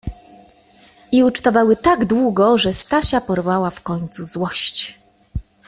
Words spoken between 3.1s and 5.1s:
porwała w końcu złość.